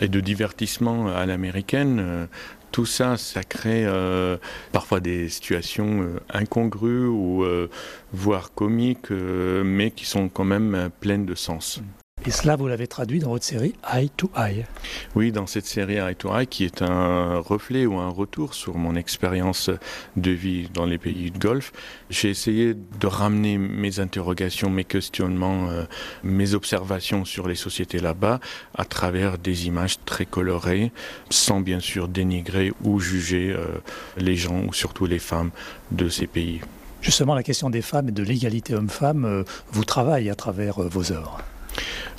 et 0.00 0.08
de 0.08 0.20
divertissement 0.20 1.08
à 1.08 1.26
l'américaine, 1.26 2.28
tout 2.70 2.86
ça, 2.86 3.16
ça 3.16 3.42
crée 3.42 3.84
euh, 3.86 4.36
parfois 4.72 5.00
des 5.00 5.28
situations 5.28 6.02
euh, 6.02 6.20
incongrues 6.32 7.06
ou 7.06 7.44
euh, 7.44 7.68
voire 8.12 8.52
comiques, 8.52 9.10
mais 9.10 9.90
qui 9.90 10.04
sont 10.04 10.28
quand 10.28 10.44
même 10.44 10.90
pleines 11.00 11.26
de 11.26 11.34
sens. 11.34 11.80
Et 12.26 12.30
cela, 12.30 12.56
vous 12.56 12.66
l'avez 12.66 12.88
traduit 12.88 13.20
dans 13.20 13.30
votre 13.30 13.44
série 13.44 13.74
Eye 13.90 14.10
to 14.10 14.30
Eye. 14.36 14.66
Oui, 15.14 15.30
dans 15.30 15.46
cette 15.46 15.66
série 15.66 15.94
Eye 15.94 16.16
to 16.16 16.34
Eye, 16.36 16.46
qui 16.46 16.64
est 16.64 16.82
un 16.82 17.38
reflet 17.38 17.86
ou 17.86 17.96
un 17.98 18.08
retour 18.08 18.54
sur 18.54 18.76
mon 18.76 18.96
expérience 18.96 19.70
de 20.16 20.30
vie 20.32 20.68
dans 20.74 20.84
les 20.84 20.98
pays 20.98 21.30
de 21.30 21.38
Golfe, 21.38 21.72
j'ai 22.10 22.28
essayé 22.28 22.74
de 22.74 23.06
ramener 23.06 23.56
mes 23.56 24.00
interrogations, 24.00 24.68
mes 24.68 24.84
questionnements, 24.84 25.70
euh, 25.70 25.84
mes 26.24 26.54
observations 26.54 27.24
sur 27.24 27.46
les 27.46 27.54
sociétés 27.54 28.00
là-bas 28.00 28.40
à 28.74 28.84
travers 28.84 29.38
des 29.38 29.66
images 29.66 29.98
très 30.04 30.26
colorées, 30.26 30.92
sans 31.30 31.60
bien 31.60 31.80
sûr 31.80 32.08
dénigrer 32.08 32.72
ou 32.82 32.98
juger 32.98 33.54
euh, 33.56 33.66
les 34.16 34.36
gens 34.36 34.64
ou 34.66 34.72
surtout 34.72 35.06
les 35.06 35.20
femmes 35.20 35.50
de 35.92 36.08
ces 36.08 36.26
pays. 36.26 36.60
Justement, 37.00 37.34
la 37.34 37.44
question 37.44 37.70
des 37.70 37.82
femmes 37.82 38.08
et 38.08 38.12
de 38.12 38.24
l'égalité 38.24 38.74
homme-femme 38.74 39.24
euh, 39.24 39.44
vous 39.70 39.84
travaille 39.84 40.28
à 40.28 40.34
travers 40.34 40.80
vos 40.80 41.12
œuvres. 41.12 41.38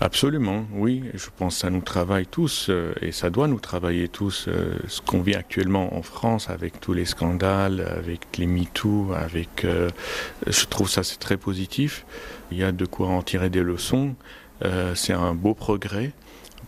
Absolument, 0.02 0.66
oui. 0.74 1.04
Je 1.14 1.28
pense 1.36 1.56
que 1.56 1.62
ça 1.62 1.70
nous 1.70 1.82
travaille 1.82 2.26
tous 2.26 2.68
euh, 2.70 2.94
et 3.02 3.12
ça 3.12 3.30
doit 3.30 3.48
nous 3.48 3.60
travailler 3.60 4.08
tous. 4.08 4.46
Euh, 4.48 4.78
ce 4.88 5.02
qu'on 5.02 5.22
vit 5.22 5.36
actuellement 5.36 5.96
en 5.96 6.02
France 6.02 6.50
avec 6.50 6.80
tous 6.80 6.94
les 6.94 7.06
scandales, 7.06 7.86
avec 7.98 8.38
les 8.38 8.48
MeToo, 8.48 9.14
avec, 9.14 9.66
euh, 9.66 9.90
je 10.48 10.66
trouve 10.66 10.90
ça 10.90 11.04
c'est 11.04 11.20
très 11.20 11.38
positif. 11.38 12.06
Il 12.52 12.58
y 12.58 12.64
a 12.64 12.72
de 12.72 12.86
quoi 12.86 13.08
en 13.10 13.22
tirer 13.22 13.50
des 13.50 13.62
leçons. 13.62 14.16
C'est 14.94 15.14
un 15.14 15.34
beau 15.36 15.54
progrès 15.54 16.12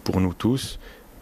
pour 0.06 0.22
nous 0.22 0.34
tous. 0.34 0.80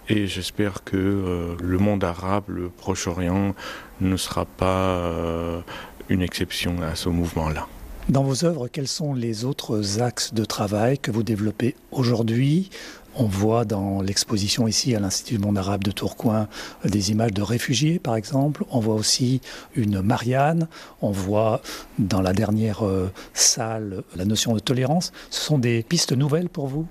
Et 0.08 0.28
j'espère 0.28 0.84
que 0.84 1.58
le 1.60 1.78
monde 1.80 2.04
arabe, 2.04 2.44
le 2.48 2.70
Proche-Orient, 2.70 3.56
ne 4.02 4.18
sera 4.18 4.46
pas 4.46 5.64
une 6.10 6.22
exception 6.22 6.80
à 6.84 6.94
ce 6.94 7.10
mouvement-là. 7.10 7.68
Dans 8.08 8.24
vos 8.24 8.46
œuvres, 8.46 8.68
quels 8.68 8.88
sont 8.88 9.14
les 9.14 9.46
autres 9.46 10.02
axes 10.02 10.34
de 10.34 10.46
travail 10.46 10.98
que 10.98 11.12
vous 11.12 11.22
développez 11.22 11.76
aujourd'hui? 11.92 12.70
On 13.16 13.26
voit 13.26 13.66
dans 13.66 14.02
l'exposition 14.02 14.68
ici 14.68 14.96
à 14.96 15.00
l'Institut 15.00 15.36
du 15.36 15.40
monde 15.42 15.58
arabe 15.58 15.84
de 15.84 15.92
Tourcoing 15.92 16.48
des 16.86 17.12
images 17.12 17.34
de 17.34 17.42
réfugiés, 17.42 18.00
par 18.00 18.16
exemple. 18.16 18.64
On 18.72 18.80
voit 18.80 18.96
aussi 18.96 19.42
une 19.76 20.02
Marianne. 20.02 20.68
On 21.02 21.12
voit 21.12 21.62
dans 22.00 22.22
la 22.22 22.34
dernière 22.34 22.86
euh, 22.86 23.12
salle 23.34 24.04
la 24.16 24.26
notion 24.26 24.54
de 24.54 24.60
tolérance. 24.60 25.12
Ce 25.30 25.42
sont 25.42 25.60
des 25.60 25.84
pistes 25.84 26.14
nouvelles 26.14 26.50
pour 26.50 26.68
vous? 26.68 26.88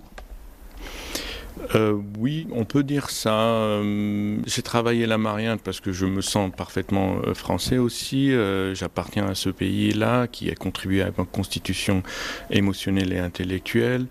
Euh, 1.74 1.98
oui, 2.18 2.46
on 2.52 2.64
peut 2.64 2.82
dire 2.82 3.10
ça. 3.10 3.32
Euh, 3.32 4.38
J'ai 4.46 4.62
travaillé 4.62 5.06
la 5.06 5.18
Marianne 5.18 5.58
parce 5.58 5.80
que 5.80 5.92
je 5.92 6.06
me 6.06 6.20
sens 6.20 6.50
parfaitement 6.56 7.18
euh, 7.26 7.34
français 7.34 7.78
aussi. 7.78 8.32
J'appartiens 8.74 9.26
à 9.26 9.34
ce 9.34 9.50
pays-là 9.50 10.26
qui 10.26 10.50
a 10.50 10.54
contribué 10.54 11.02
à 11.02 11.10
ma 11.16 11.24
constitution 11.24 12.02
émotionnelle 12.50 13.12
et 13.12 13.18
intellectuelle. 13.18 14.06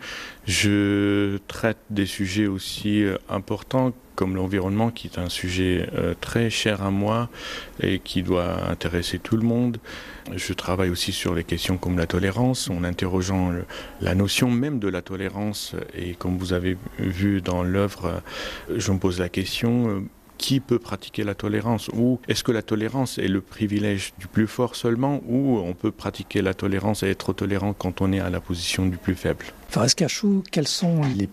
Je 0.45 1.37
traite 1.47 1.77
des 1.89 2.05
sujets 2.05 2.47
aussi 2.47 3.03
importants 3.29 3.93
comme 4.17 4.35
l'environnement 4.35 4.89
qui 4.89 5.07
est 5.07 5.19
un 5.19 5.29
sujet 5.29 5.87
euh, 5.93 6.15
très 6.19 6.49
cher 6.49 6.81
à 6.81 6.89
moi 6.89 7.29
et 7.79 7.99
qui 7.99 8.23
doit 8.23 8.67
intéresser 8.67 9.19
tout 9.19 9.37
le 9.37 9.43
monde. 9.43 9.77
Je 10.35 10.53
travaille 10.53 10.89
aussi 10.89 11.11
sur 11.11 11.35
les 11.35 11.43
questions 11.43 11.77
comme 11.77 11.97
la 11.97 12.07
tolérance, 12.07 12.69
en 12.71 12.83
interrogeant 12.83 13.51
la 14.01 14.15
notion 14.15 14.49
même 14.49 14.79
de 14.79 14.87
la 14.87 15.03
tolérance. 15.03 15.75
Et 15.95 16.15
comme 16.15 16.37
vous 16.37 16.51
avez 16.51 16.77
vu 16.97 17.41
dans 17.41 17.61
l'œuvre, 17.61 18.05
euh, 18.69 18.75
je 18.75 18.91
me 18.91 18.97
pose 18.97 19.19
la 19.19 19.29
question, 19.29 19.89
euh, 19.89 20.01
qui 20.37 20.59
peut 20.59 20.79
pratiquer 20.79 21.23
la 21.23 21.35
tolérance? 21.35 21.89
Ou 21.93 22.19
est-ce 22.27 22.43
que 22.43 22.51
la 22.51 22.61
tolérance 22.61 23.17
est 23.17 23.27
le 23.27 23.41
privilège 23.41 24.13
du 24.19 24.27
plus 24.27 24.47
fort 24.47 24.75
seulement? 24.75 25.21
Ou 25.27 25.57
on 25.57 25.73
peut 25.73 25.91
pratiquer 25.91 26.41
la 26.41 26.53
tolérance 26.53 27.03
et 27.03 27.09
être 27.09 27.33
tolérant 27.33 27.73
quand 27.73 28.01
on 28.01 28.11
est 28.11 28.19
à 28.19 28.29
la 28.29 28.39
position 28.39 28.85
du 28.85 28.97
plus 28.97 29.15
faible? 29.15 29.45
Fares 29.69 29.95
Cachou, 29.95 30.43
quelles 30.51 30.67
sont 30.67 31.01
les 31.17 31.29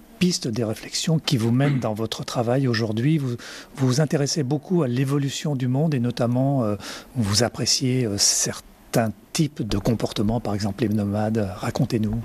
des 0.46 0.64
réflexions 0.64 1.18
qui 1.18 1.36
vous 1.36 1.50
mènent 1.50 1.80
dans 1.80 1.92
votre 1.92 2.24
travail 2.24 2.66
aujourd'hui. 2.66 3.18
Vous, 3.18 3.36
vous 3.76 3.86
vous 3.86 4.00
intéressez 4.00 4.42
beaucoup 4.42 4.82
à 4.82 4.88
l'évolution 4.88 5.54
du 5.54 5.68
monde 5.68 5.94
et 5.94 6.00
notamment 6.00 6.64
euh, 6.64 6.76
vous 7.14 7.42
appréciez 7.42 8.06
euh, 8.06 8.16
certains 8.16 8.73
types 9.32 9.62
de 9.62 9.78
comportements, 9.78 10.38
par 10.38 10.54
exemple 10.54 10.84
les 10.84 10.88
nomades. 10.88 11.50
Racontez-nous. 11.56 12.22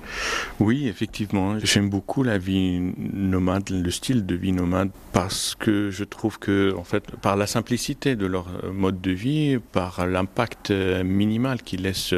Oui, 0.60 0.88
effectivement, 0.88 1.58
j'aime 1.58 1.90
beaucoup 1.90 2.22
la 2.22 2.38
vie 2.38 2.80
nomade, 2.98 3.70
le 3.72 3.90
style 3.90 4.28
de 4.28 4.36
vie 4.36 4.52
nomade, 4.52 4.92
parce 5.12 5.56
que 5.56 5.90
je 5.90 6.04
trouve 6.04 6.38
que, 6.38 6.76
en 6.78 6.84
fait, 6.84 7.10
par 7.18 7.36
la 7.36 7.48
simplicité 7.48 8.16
de 8.16 8.28
leur 8.28 8.48
mode 8.72 9.02
de 9.02 9.10
vie, 9.10 9.58
par 9.72 10.06
l'impact 10.06 10.70
minimal 10.70 11.64
qu'ils 11.64 11.82
laissent 11.82 12.14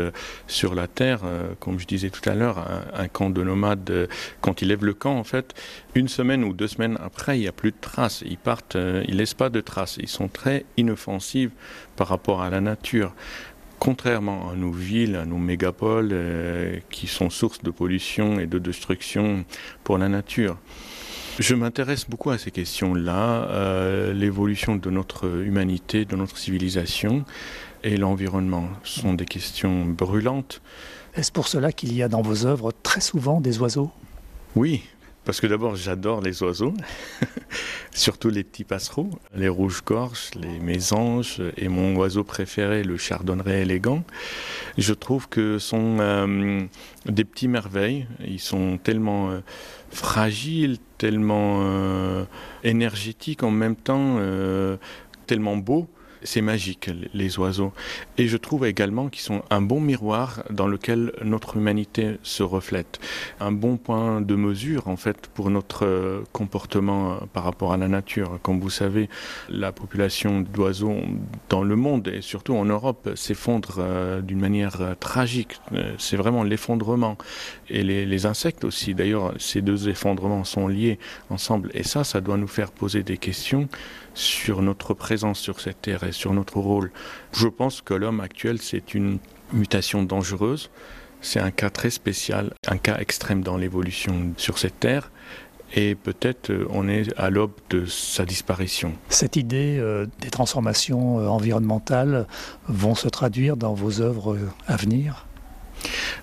sur 0.47 0.75
la 0.75 0.87
terre, 0.87 1.21
comme 1.61 1.79
je 1.79 1.87
disais 1.87 2.09
tout 2.09 2.29
à 2.29 2.35
l'heure, 2.35 2.59
un, 2.59 3.03
un 3.03 3.07
camp 3.07 3.29
de 3.29 3.41
nomades, 3.43 4.09
quand 4.41 4.61
ils 4.61 4.67
lèvent 4.67 4.83
le 4.83 4.93
camp, 4.93 5.17
en 5.17 5.23
fait, 5.23 5.53
une 5.95 6.09
semaine 6.09 6.43
ou 6.43 6.53
deux 6.53 6.67
semaines 6.67 6.97
après, 7.01 7.37
il 7.37 7.41
n'y 7.41 7.47
a 7.47 7.53
plus 7.53 7.71
de 7.71 7.77
traces. 7.79 8.23
Ils 8.25 8.37
partent, 8.37 8.77
ils 9.07 9.15
laissent 9.15 9.33
pas 9.33 9.49
de 9.49 9.61
traces. 9.61 9.97
Ils 10.01 10.09
sont 10.09 10.27
très 10.27 10.65
inoffensifs 10.75 11.51
par 11.95 12.07
rapport 12.07 12.41
à 12.41 12.49
la 12.49 12.61
nature 12.61 13.13
contrairement 13.81 14.51
à 14.51 14.55
nos 14.55 14.69
villes, 14.69 15.15
à 15.15 15.25
nos 15.25 15.39
mégapoles, 15.39 16.11
euh, 16.11 16.77
qui 16.91 17.07
sont 17.07 17.31
source 17.31 17.63
de 17.63 17.71
pollution 17.71 18.39
et 18.39 18.45
de 18.45 18.59
destruction 18.59 19.43
pour 19.83 19.97
la 19.97 20.07
nature. 20.07 20.55
Je 21.39 21.55
m'intéresse 21.55 22.07
beaucoup 22.07 22.29
à 22.29 22.37
ces 22.37 22.51
questions-là, 22.51 23.47
euh, 23.49 24.13
l'évolution 24.13 24.75
de 24.75 24.89
notre 24.91 25.25
humanité, 25.43 26.05
de 26.05 26.15
notre 26.15 26.37
civilisation 26.37 27.25
et 27.83 27.97
l'environnement 27.97 28.69
sont 28.83 29.15
des 29.15 29.25
questions 29.25 29.85
brûlantes. 29.85 30.61
Est-ce 31.15 31.31
pour 31.31 31.47
cela 31.47 31.71
qu'il 31.71 31.91
y 31.95 32.03
a 32.03 32.07
dans 32.07 32.21
vos 32.21 32.45
œuvres 32.45 32.71
très 32.83 33.01
souvent 33.01 33.41
des 33.41 33.57
oiseaux? 33.57 33.89
Oui, 34.55 34.83
parce 35.23 35.39
que 35.39 35.47
d'abord, 35.47 35.75
j'adore 35.75 36.21
les 36.21 36.41
oiseaux, 36.41 36.73
surtout 37.93 38.29
les 38.29 38.43
petits 38.43 38.63
passereaux, 38.63 39.09
les 39.35 39.49
rouges-gorges, 39.49 40.31
les 40.35 40.59
mésanges, 40.59 41.41
et 41.57 41.67
mon 41.67 41.95
oiseau 41.95 42.23
préféré, 42.23 42.83
le 42.83 42.97
chardonneret 42.97 43.61
élégant. 43.61 44.03
Je 44.77 44.93
trouve 44.93 45.29
que 45.29 45.59
sont 45.59 45.97
euh, 45.99 46.63
des 47.05 47.23
petits 47.23 47.47
merveilles. 47.47 48.07
Ils 48.25 48.39
sont 48.39 48.79
tellement 48.81 49.29
euh, 49.29 49.41
fragiles, 49.91 50.77
tellement 50.97 51.59
euh, 51.61 52.23
énergétiques 52.63 53.43
en 53.43 53.51
même 53.51 53.75
temps, 53.75 54.19
tellement 55.27 55.57
beaux 55.57 55.87
c'est 56.23 56.41
magique, 56.41 56.89
les 57.13 57.39
oiseaux. 57.39 57.73
Et 58.17 58.27
je 58.27 58.37
trouve 58.37 58.65
également 58.65 59.09
qu'ils 59.09 59.21
sont 59.21 59.43
un 59.49 59.61
bon 59.61 59.79
miroir 59.79 60.43
dans 60.49 60.67
lequel 60.67 61.11
notre 61.23 61.57
humanité 61.57 62.17
se 62.23 62.43
reflète. 62.43 62.99
Un 63.39 63.51
bon 63.51 63.77
point 63.77 64.21
de 64.21 64.35
mesure, 64.35 64.87
en 64.87 64.97
fait, 64.97 65.27
pour 65.33 65.49
notre 65.49 65.85
euh, 65.85 66.21
comportement 66.31 67.13
euh, 67.13 67.15
par 67.33 67.43
rapport 67.43 67.73
à 67.73 67.77
la 67.77 67.87
nature. 67.87 68.39
Comme 68.41 68.59
vous 68.59 68.69
savez, 68.69 69.09
la 69.49 69.71
population 69.71 70.41
d'oiseaux 70.41 70.97
dans 71.49 71.63
le 71.63 71.75
monde, 71.75 72.07
et 72.07 72.21
surtout 72.21 72.55
en 72.55 72.65
Europe, 72.65 73.09
s'effondre 73.15 73.75
euh, 73.79 74.21
d'une 74.21 74.39
manière 74.39 74.95
tragique. 74.99 75.59
C'est 75.97 76.17
vraiment 76.17 76.43
l'effondrement. 76.43 77.17
Et 77.69 77.83
les, 77.83 78.05
les 78.05 78.25
insectes 78.25 78.63
aussi. 78.63 78.93
D'ailleurs, 78.93 79.33
ces 79.37 79.61
deux 79.61 79.89
effondrements 79.89 80.43
sont 80.43 80.67
liés 80.67 80.99
ensemble. 81.29 81.71
Et 81.73 81.83
ça, 81.83 82.03
ça 82.03 82.21
doit 82.21 82.37
nous 82.37 82.47
faire 82.47 82.71
poser 82.71 83.03
des 83.03 83.17
questions 83.17 83.67
sur 84.13 84.61
notre 84.61 84.93
présence 84.93 85.39
sur 85.39 85.59
cette 85.59 85.81
terre 85.81 86.03
et 86.03 86.11
sur 86.11 86.33
notre 86.33 86.57
rôle. 86.57 86.91
Je 87.33 87.47
pense 87.47 87.81
que 87.81 87.93
l'homme 87.93 88.19
actuel, 88.19 88.59
c'est 88.61 88.93
une 88.93 89.19
mutation 89.53 90.03
dangereuse. 90.03 90.69
C'est 91.21 91.39
un 91.39 91.51
cas 91.51 91.69
très 91.69 91.91
spécial, 91.91 92.53
un 92.67 92.77
cas 92.77 92.97
extrême 92.97 93.43
dans 93.43 93.57
l'évolution 93.57 94.33
sur 94.37 94.57
cette 94.57 94.79
terre. 94.79 95.11
Et 95.73 95.95
peut-être 95.95 96.49
euh, 96.49 96.67
on 96.69 96.89
est 96.89 97.17
à 97.17 97.29
l'aube 97.29 97.53
de 97.69 97.85
sa 97.85 98.25
disparition. 98.25 98.93
Cette 99.07 99.37
idée 99.37 99.77
euh, 99.79 100.05
des 100.19 100.29
transformations 100.29 101.19
euh, 101.19 101.27
environnementales 101.27 102.27
vont 102.67 102.95
se 102.95 103.07
traduire 103.07 103.55
dans 103.55 103.73
vos 103.73 104.01
œuvres 104.01 104.37
à 104.67 104.75
venir? 104.75 105.27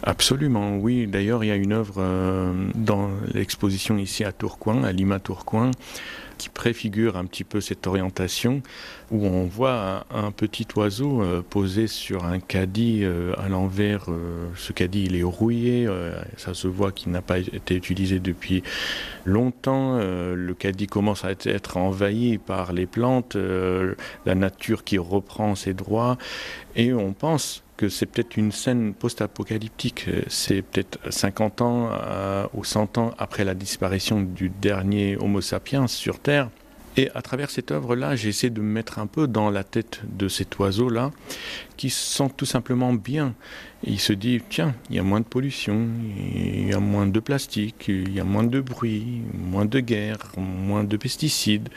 Absolument, 0.02 0.76
oui. 0.76 1.06
D'ailleurs, 1.06 1.42
il 1.44 1.48
y 1.48 1.50
a 1.50 1.56
une 1.56 1.72
œuvre 1.72 1.96
euh, 1.98 2.68
dans 2.74 3.10
l'exposition 3.34 3.98
ici 3.98 4.24
à 4.24 4.32
Tourcoing, 4.32 4.84
à 4.84 4.92
Lima 4.92 5.18
Tourcoing, 5.18 5.72
qui 6.36 6.48
préfigure 6.48 7.16
un 7.16 7.24
petit 7.24 7.42
peu 7.42 7.60
cette 7.60 7.86
orientation, 7.88 8.62
où 9.10 9.26
on 9.26 9.46
voit 9.46 10.06
un, 10.14 10.30
petit 10.30 10.66
oiseau 10.76 11.20
euh, 11.20 11.42
posé 11.42 11.88
sur 11.88 12.24
un 12.24 12.38
caddie 12.38 13.00
euh, 13.02 13.34
à 13.38 13.48
l'envers. 13.48 14.06
Ce 14.54 14.72
caddie, 14.72 15.04
il 15.06 15.16
est 15.16 15.24
rouillé, 15.24 15.88
ça 16.36 16.54
se 16.54 16.68
voit 16.68 16.92
qu'il 16.92 17.10
n'a 17.10 17.22
pas 17.22 17.38
été 17.38 17.74
utilisé 17.74 18.20
depuis 18.20 18.62
longtemps. 19.24 19.98
Le 19.98 20.54
caddie 20.54 20.86
commence 20.86 21.24
à 21.24 21.32
être, 21.32 21.76
envahi 21.76 22.38
par 22.38 22.72
les 22.72 22.86
plantes, 22.86 23.36
la 24.26 24.34
nature 24.34 24.84
qui 24.84 24.98
reprend 24.98 25.54
ses 25.54 25.74
droits, 25.74 26.18
et 26.76 26.92
on 26.92 27.12
pense 27.12 27.62
que 27.78 27.88
c'est 27.88 28.06
peut-être 28.06 28.36
une 28.36 28.52
scène 28.52 28.92
post-apocalyptique. 28.92 30.06
C'est 30.26 30.62
peut-être 30.62 30.98
50 31.10 31.62
ans 31.62 31.90
euh, 31.92 32.46
ou 32.52 32.64
100 32.64 32.98
ans 32.98 33.14
après 33.16 33.44
la 33.44 33.54
disparition 33.54 34.20
du 34.20 34.50
dernier 34.50 35.16
Homo 35.16 35.40
sapiens 35.40 35.86
sur 35.86 36.18
Terre. 36.18 36.50
Et 36.96 37.08
à 37.14 37.22
travers 37.22 37.48
cette 37.48 37.70
œuvre-là, 37.70 38.16
j'essaie 38.16 38.50
de 38.50 38.60
me 38.60 38.66
mettre 38.66 38.98
un 38.98 39.06
peu 39.06 39.28
dans 39.28 39.50
la 39.50 39.62
tête 39.62 40.00
de 40.04 40.26
cet 40.26 40.58
oiseau-là, 40.58 41.12
qui 41.76 41.90
se 41.90 42.16
sent 42.16 42.32
tout 42.36 42.44
simplement 42.44 42.92
bien. 42.92 43.34
Il 43.84 44.00
se 44.00 44.12
dit, 44.12 44.42
tiens, 44.50 44.74
il 44.90 44.96
y 44.96 44.98
a 44.98 45.04
moins 45.04 45.20
de 45.20 45.24
pollution, 45.24 45.86
il 46.26 46.68
y 46.68 46.72
a 46.74 46.80
moins 46.80 47.06
de 47.06 47.20
plastique, 47.20 47.84
il 47.86 48.12
y 48.12 48.18
a 48.18 48.24
moins 48.24 48.42
de 48.42 48.60
bruit, 48.60 49.22
moins 49.32 49.64
de 49.64 49.78
guerre, 49.78 50.18
moins 50.36 50.82
de 50.82 50.96
pesticides. 50.96 51.68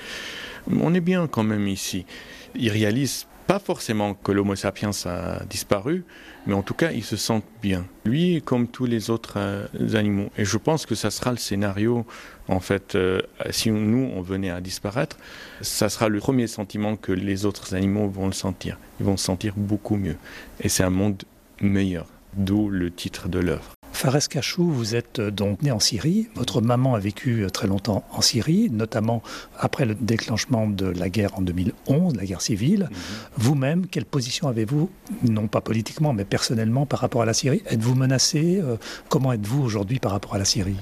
On 0.67 0.95
est 0.95 1.01
bien 1.01 1.27
quand 1.27 1.43
même 1.43 1.67
ici. 1.67 2.07
Il 2.55 2.69
réalise 2.69 3.27
pas 3.51 3.59
forcément 3.59 4.13
que 4.13 4.31
l'Homo 4.31 4.55
sapiens 4.55 4.91
a 5.03 5.43
disparu, 5.43 6.05
mais 6.47 6.53
en 6.53 6.61
tout 6.61 6.73
cas, 6.73 6.91
il 6.93 7.03
se 7.03 7.17
sent 7.17 7.41
bien. 7.61 7.85
Lui, 8.05 8.41
comme 8.41 8.69
tous 8.69 8.85
les 8.85 9.09
autres 9.09 9.33
euh, 9.35 9.67
animaux. 9.93 10.29
Et 10.37 10.45
je 10.45 10.57
pense 10.57 10.85
que 10.85 10.95
ça 10.95 11.11
sera 11.11 11.31
le 11.31 11.37
scénario, 11.37 12.05
en 12.47 12.61
fait, 12.61 12.95
euh, 12.95 13.19
si 13.49 13.69
nous, 13.69 14.09
on 14.15 14.21
venait 14.21 14.51
à 14.51 14.61
disparaître, 14.61 15.17
ça 15.59 15.89
sera 15.89 16.07
le 16.07 16.19
premier 16.19 16.47
sentiment 16.47 16.95
que 16.95 17.11
les 17.11 17.45
autres 17.45 17.75
animaux 17.75 18.07
vont 18.07 18.27
le 18.27 18.31
sentir. 18.31 18.77
Ils 19.01 19.05
vont 19.05 19.17
se 19.17 19.25
sentir 19.25 19.53
beaucoup 19.57 19.97
mieux. 19.97 20.15
Et 20.61 20.69
c'est 20.69 20.83
un 20.83 20.89
monde 20.89 21.21
meilleur, 21.59 22.05
d'où 22.31 22.69
le 22.69 22.89
titre 22.89 23.27
de 23.27 23.39
l'œuvre. 23.39 23.73
Fares 23.93 24.27
Kachou, 24.29 24.63
vous 24.69 24.95
êtes 24.95 25.19
euh, 25.19 25.31
donc 25.31 25.61
né 25.61 25.71
en 25.71 25.79
Syrie. 25.79 26.27
Votre 26.35 26.61
maman 26.61 26.95
a 26.95 26.99
vécu 26.99 27.43
euh, 27.43 27.49
très 27.49 27.67
longtemps 27.67 28.03
en 28.11 28.21
Syrie, 28.21 28.69
notamment 28.71 29.21
après 29.57 29.85
le 29.85 29.95
déclenchement 29.95 30.67
de 30.67 30.87
la 30.87 31.09
guerre 31.09 31.37
en 31.37 31.41
2011, 31.41 32.15
la 32.15 32.25
guerre 32.25 32.41
civile. 32.41 32.89
Mmh. 32.89 32.95
Vous-même, 33.37 33.87
quelle 33.87 34.05
position 34.05 34.47
avez-vous, 34.47 34.89
non 35.27 35.47
pas 35.47 35.61
politiquement, 35.61 36.13
mais 36.13 36.25
personnellement 36.25 36.85
par 36.85 36.99
rapport 36.99 37.21
à 37.21 37.25
la 37.25 37.33
Syrie? 37.33 37.61
Êtes-vous 37.67 37.95
menacé 37.95 38.61
Comment 39.09 39.33
êtes-vous 39.33 39.61
aujourd'hui 39.61 39.99
par 39.99 40.11
rapport 40.11 40.35
à 40.35 40.37
la 40.37 40.45
Syrie? 40.45 40.77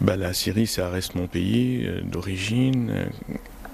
Bah, 0.00 0.16
La 0.16 0.32
Syrie, 0.32 0.66
ça 0.66 0.88
reste 0.88 1.14
mon 1.14 1.26
pays 1.26 1.86
euh, 1.86 2.00
d'origine. 2.02 3.08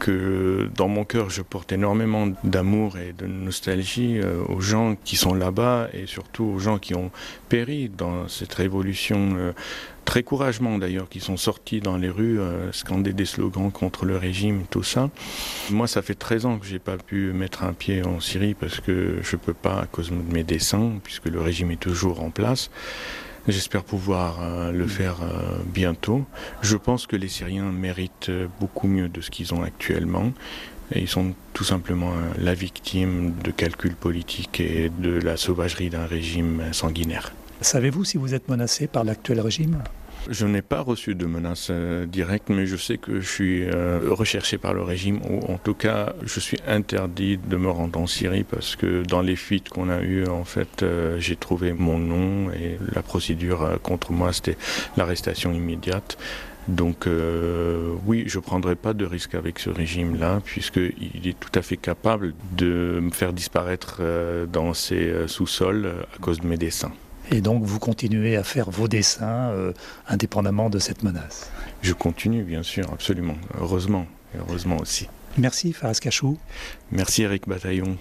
Que 0.01 0.71
dans 0.75 0.89
mon 0.89 1.05
cœur, 1.05 1.29
je 1.29 1.43
porte 1.43 1.73
énormément 1.73 2.27
d'amour 2.43 2.97
et 2.97 3.13
de 3.13 3.27
nostalgie 3.27 4.19
euh, 4.19 4.43
aux 4.49 4.63
gens 4.63 4.97
qui 5.05 5.17
sont 5.17 5.35
là-bas 5.35 5.89
et 5.93 6.07
surtout 6.07 6.45
aux 6.45 6.59
gens 6.59 6.79
qui 6.79 6.95
ont 6.95 7.11
péri 7.51 7.91
dans 7.91 8.27
cette 8.27 8.55
révolution, 8.55 9.35
euh, 9.37 9.53
très 10.07 10.23
courageusement 10.23 10.79
d'ailleurs, 10.79 11.11
qui 11.11 11.21
sont 11.21 11.37
sortis 11.37 11.81
dans 11.81 11.99
les 11.99 12.09
rues, 12.09 12.41
euh, 12.41 12.73
scander 12.73 13.13
des 13.13 13.27
slogans 13.27 13.71
contre 13.71 14.07
le 14.07 14.17
régime, 14.17 14.63
tout 14.71 14.83
ça. 14.83 15.11
Moi, 15.69 15.87
ça 15.87 16.01
fait 16.01 16.15
13 16.15 16.47
ans 16.47 16.59
que 16.59 16.67
j'ai 16.67 16.79
pas 16.79 16.97
pu 16.97 17.33
mettre 17.35 17.63
un 17.65 17.75
pied 17.75 18.03
en 18.03 18.21
Syrie 18.21 18.55
parce 18.55 18.81
que 18.81 19.19
je 19.23 19.37
peux 19.37 19.55
pas 19.55 19.83
à 19.83 19.87
cause 19.87 20.09
de 20.09 20.33
mes 20.33 20.45
dessins, 20.45 20.93
puisque 21.05 21.27
le 21.27 21.43
régime 21.43 21.71
est 21.73 21.81
toujours 21.81 22.23
en 22.23 22.31
place. 22.31 22.71
J'espère 23.49 23.85
pouvoir 23.85 24.39
euh, 24.43 24.71
le 24.71 24.87
faire 24.87 25.23
euh, 25.23 25.59
bientôt. 25.65 26.25
Je 26.63 26.77
pense 26.77 27.07
que 27.07 27.17
les 27.17 27.29
Syriens 27.29 27.73
méritent 27.73 28.29
euh, 28.29 28.47
beaucoup 28.61 28.87
mieux 28.87 29.09
de 29.09 29.21
ce 29.21 29.31
qu'ils 29.31 29.55
ont 29.55 29.63
actuellement. 29.63 30.33
Et 30.93 31.01
ils 31.01 31.09
sont 31.09 31.35
tout 31.55 31.63
simplement 31.63 32.13
la 32.37 32.53
victime 32.53 33.33
de 33.45 33.53
calculs 33.53 33.95
politiques 33.95 34.59
et 34.59 34.91
de 34.91 35.21
la 35.21 35.37
sauvagerie 35.37 35.89
d'un 35.89 36.05
régime 36.05 36.65
sanguinaire. 36.73 37.33
Savez-vous 37.61 38.05
si 38.05 38.19
vous 38.19 38.35
êtes 38.35 38.49
menacé 38.49 38.89
par 38.89 39.05
l'actuel 39.05 39.41
régime? 39.41 39.85
Je 40.29 40.47
n'ai 40.47 40.61
pas 40.61 40.81
reçu 40.81 41.15
de 41.15 41.25
menaces 41.25 41.69
euh, 41.71 42.05
directes, 42.05 42.51
mais 42.51 42.67
je 42.67 42.77
sais 42.77 42.99
que 42.99 43.21
je 43.21 43.29
suis 43.29 43.65
euh, 43.65 44.01
recherché 44.11 44.59
par 44.59 44.75
le 44.75 44.83
régime, 44.83 45.21
ou 45.29 45.41
en 45.51 45.57
tout 45.57 45.75
cas, 45.75 46.13
je 46.23 46.41
suis 46.41 46.59
interdit 46.67 47.39
de 47.39 47.57
me 47.57 47.71
rendre 47.71 47.99
en 47.99 48.07
Syrie 48.07 48.45
parce 48.45 48.77
que 48.77 49.03
dans 49.03 49.23
les 49.23 49.37
fuites 49.37 49.71
qu'on 49.71 49.89
a 49.89 50.03
eues, 50.03 50.27
en 50.27 50.45
fait, 50.45 50.83
euh, 50.83 51.19
j'ai 51.19 51.37
trouvé 51.37 51.73
mon 51.73 51.99
nom 51.99 52.51
et 52.53 52.79
la 52.95 53.03
procédure 53.03 53.79
contre 53.83 54.13
moi, 54.13 54.33
c'était 54.33 54.59
l'arrestation 54.97 55.53
immédiate. 55.53 56.19
Donc 56.69 57.09
oui, 58.07 58.25
je 58.27 58.39
ne 58.39 58.43
prendrai 58.43 58.77
pas 58.77 58.93
de 58.93 59.05
risque 59.05 59.35
avec 59.35 59.59
ce 59.59 59.71
régime-là, 59.71 60.41
puisqu'il 60.45 61.27
est 61.27 61.41
tout 61.41 61.59
à 61.59 61.63
fait 61.63 61.79
capable 61.79 62.35
de 62.53 63.01
me 63.03 63.11
faire 63.11 63.33
disparaître 63.33 64.01
dans 64.47 64.73
ses 64.75 65.27
sous-sols 65.27 65.91
à 66.15 66.19
cause 66.19 66.39
de 66.39 66.47
mes 66.47 66.59
dessins. 66.59 66.93
Et 67.31 67.41
donc 67.41 67.65
vous 67.65 67.79
continuez 67.79 68.37
à 68.37 68.43
faire 68.43 68.71
vos 68.71 68.89
dessins 68.89 69.51
euh, 69.51 69.73
indépendamment 70.09 70.69
de 70.69 70.79
cette 70.79 71.03
menace. 71.03 71.51
Je 71.83 71.93
continue, 71.93 72.43
bien 72.43 72.63
sûr, 72.63 72.91
absolument. 72.93 73.37
Heureusement, 73.61 74.07
et 74.35 74.39
heureusement 74.39 74.79
aussi. 74.79 75.09
Merci 75.39 75.73
Faras 75.73 75.99
Kachou. 76.01 76.39
Merci 76.91 77.23
Eric 77.23 77.49
Bataillon. 77.49 77.97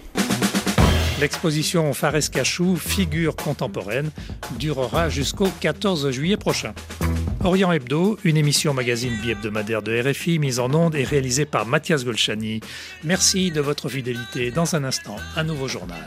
L'exposition 1.20 1.92
Fares 1.92 2.30
Kachou, 2.32 2.76
figure 2.76 3.36
contemporaine, 3.36 4.10
durera 4.58 5.10
jusqu'au 5.10 5.48
14 5.60 6.10
juillet 6.10 6.38
prochain. 6.38 6.72
Orient 7.44 7.72
Hebdo, 7.72 8.18
une 8.24 8.36
émission 8.36 8.74
magazine 8.74 9.16
bi-hebdomadaire 9.22 9.82
de 9.82 10.00
RFI 10.00 10.38
mise 10.38 10.58
en 10.58 10.72
onde 10.72 10.94
et 10.94 11.04
réalisée 11.04 11.44
par 11.44 11.66
Mathias 11.66 12.04
Golchani. 12.04 12.60
Merci 13.04 13.50
de 13.50 13.60
votre 13.60 13.88
fidélité. 13.88 14.50
Dans 14.50 14.74
un 14.74 14.84
instant, 14.84 15.16
un 15.36 15.44
nouveau 15.44 15.68
journal. 15.68 16.06